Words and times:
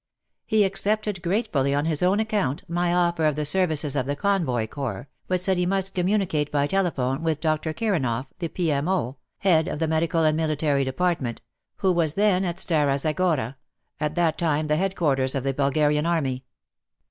He 0.47 0.63
accepted 0.63 1.21
gratefully, 1.21 1.75
on 1.75 1.85
his 1.85 2.01
own 2.01 2.19
account, 2.19 2.63
my 2.67 2.91
offer 2.91 3.23
of 3.23 3.35
the 3.35 3.45
services 3.45 3.95
of 3.95 4.07
the 4.07 4.15
Convoy 4.15 4.65
Corps, 4.65 5.07
but 5.27 5.39
said 5.39 5.57
he 5.57 5.67
must 5.67 5.93
communicate 5.93 6.51
by 6.51 6.65
telephone 6.65 7.21
with 7.21 7.39
Dr. 7.39 7.71
Kiranoff, 7.71 8.25
the 8.39 8.47
P.M.O.— 8.47 9.17
head 9.47 9.67
of 9.67 9.77
the 9.77 9.87
medical 9.87 10.23
and 10.23 10.35
military 10.35 10.83
department— 10.83 11.43
who 11.81 11.91
was 11.91 12.15
then 12.15 12.43
at 12.45 12.57
Stara 12.57 12.97
Z 12.97 13.09
agora, 13.09 13.57
at 13.99 14.15
that 14.15 14.39
time 14.39 14.65
the 14.65 14.75
headquarters 14.77 15.35
of 15.35 15.43
the 15.43 15.53
Bulgarian 15.53 16.07
army. 16.07 16.45